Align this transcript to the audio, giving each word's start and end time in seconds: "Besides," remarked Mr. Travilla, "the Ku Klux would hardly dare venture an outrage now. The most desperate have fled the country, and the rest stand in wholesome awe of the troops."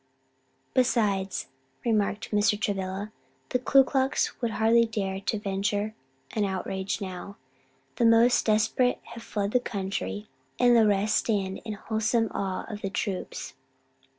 "Besides," 0.73 1.49
remarked 1.85 2.31
Mr. 2.31 2.59
Travilla, 2.59 3.11
"the 3.49 3.59
Ku 3.59 3.83
Klux 3.83 4.41
would 4.41 4.49
hardly 4.49 4.85
dare 4.85 5.21
venture 5.31 5.93
an 6.31 6.43
outrage 6.43 6.99
now. 7.01 7.37
The 7.97 8.05
most 8.05 8.47
desperate 8.47 8.99
have 9.13 9.21
fled 9.21 9.51
the 9.51 9.59
country, 9.59 10.27
and 10.57 10.75
the 10.75 10.87
rest 10.87 11.17
stand 11.17 11.61
in 11.65 11.73
wholesome 11.73 12.29
awe 12.33 12.65
of 12.67 12.81
the 12.81 12.89
troops." 12.89 13.53